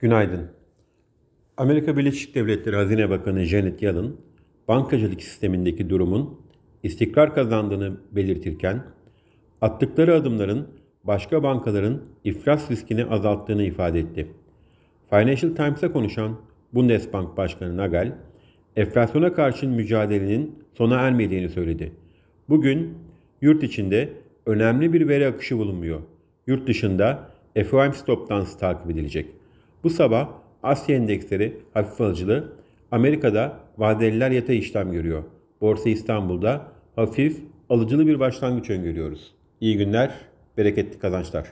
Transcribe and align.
Günaydın. 0.00 0.46
Amerika 1.56 1.96
Birleşik 1.96 2.34
Devletleri 2.34 2.76
Hazine 2.76 3.10
Bakanı 3.10 3.44
Janet 3.44 3.82
Yellen, 3.82 4.12
bankacılık 4.68 5.22
sistemindeki 5.22 5.90
durumun 5.90 6.40
istikrar 6.82 7.34
kazandığını 7.34 7.96
belirtirken, 8.12 8.82
attıkları 9.60 10.14
adımların 10.14 10.68
başka 11.04 11.42
bankaların 11.42 12.02
iflas 12.24 12.70
riskini 12.70 13.04
azalttığını 13.04 13.62
ifade 13.62 14.00
etti. 14.00 14.26
Financial 15.10 15.54
Times'a 15.54 15.92
konuşan 15.92 16.40
Bundesbank 16.74 17.36
Başkanı 17.36 17.76
Nagel, 17.76 18.12
enflasyona 18.76 19.32
karşı 19.32 19.68
mücadelenin 19.68 20.64
sona 20.74 20.94
ermediğini 20.94 21.48
söyledi. 21.48 21.92
Bugün 22.48 22.94
yurt 23.40 23.62
içinde 23.62 24.12
önemli 24.46 24.92
bir 24.92 25.08
veri 25.08 25.26
akışı 25.26 25.58
bulunmuyor. 25.58 26.00
Yurt 26.46 26.68
dışında 26.68 27.30
FOMC 27.70 28.04
toplantısı 28.06 28.58
takip 28.58 28.90
edilecek. 28.90 29.38
Bu 29.84 29.90
sabah 29.90 30.28
Asya 30.62 30.96
endeksleri 30.96 31.56
hafif 31.74 32.00
alıcılı, 32.00 32.52
Amerika'da 32.90 33.60
vadeliler 33.78 34.30
yatay 34.30 34.58
işlem 34.58 34.92
görüyor. 34.92 35.22
Borsa 35.60 35.88
İstanbul'da 35.88 36.72
hafif 36.96 37.42
alıcılı 37.70 38.06
bir 38.06 38.20
başlangıç 38.20 38.70
öngörüyoruz. 38.70 39.34
İyi 39.60 39.76
günler, 39.76 40.14
bereketli 40.56 40.98
kazançlar. 40.98 41.46